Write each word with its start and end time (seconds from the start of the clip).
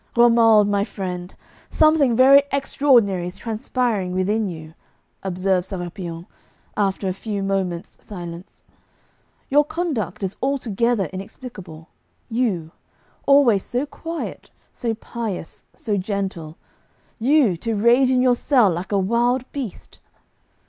'Romuald, 0.17 0.67
my 0.67 0.83
friend, 0.83 1.35
something 1.69 2.15
very 2.15 2.41
extraordinary 2.51 3.27
is 3.27 3.37
transpiring 3.37 4.13
within 4.15 4.47
you,' 4.47 4.73
observed 5.21 5.67
Sérapion, 5.67 6.25
after 6.75 7.07
a 7.07 7.13
few 7.13 7.43
moments' 7.43 7.99
silence; 8.03 8.65
'your 9.47 9.63
conduct 9.63 10.23
is 10.23 10.35
altogether 10.41 11.05
inexplicable. 11.13 11.87
You 12.29 12.71
always 13.27 13.61
so 13.63 13.85
quiet, 13.85 14.49
so 14.73 14.95
pious, 14.95 15.61
so 15.75 15.97
gentle 15.97 16.57
you 17.19 17.55
to 17.57 17.75
rage 17.75 18.09
in 18.09 18.23
your 18.23 18.35
cell 18.35 18.71
like 18.71 18.91
a 18.91 18.97
wild 18.97 19.45
beast! 19.51 19.99